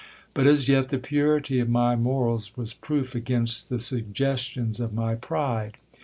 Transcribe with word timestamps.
But 0.33 0.47
as 0.47 0.67
yet 0.67 0.89
the 0.89 0.97
purity 0.97 1.59
of 1.59 1.69
my 1.69 1.95
morals 1.95 2.57
was 2.57 2.73
proof 2.73 3.13
against 3.13 3.69
the 3.69 3.77
suggestions 3.77 4.79
of 4.79 4.95
my 4.95 5.13
pride. 5.13 5.77